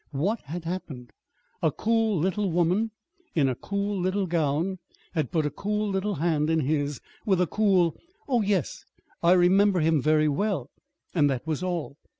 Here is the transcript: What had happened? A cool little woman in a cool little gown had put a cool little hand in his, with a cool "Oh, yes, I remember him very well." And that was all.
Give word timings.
What 0.09 0.41
had 0.45 0.65
happened? 0.65 1.11
A 1.61 1.71
cool 1.71 2.17
little 2.17 2.49
woman 2.49 2.89
in 3.35 3.47
a 3.47 3.53
cool 3.53 3.99
little 3.99 4.25
gown 4.25 4.79
had 5.13 5.29
put 5.31 5.45
a 5.45 5.51
cool 5.51 5.87
little 5.89 6.15
hand 6.15 6.49
in 6.49 6.61
his, 6.61 6.99
with 7.23 7.39
a 7.39 7.45
cool 7.45 7.95
"Oh, 8.27 8.41
yes, 8.41 8.83
I 9.21 9.33
remember 9.33 9.79
him 9.79 10.01
very 10.01 10.27
well." 10.27 10.71
And 11.13 11.29
that 11.29 11.45
was 11.45 11.61
all. 11.61 11.97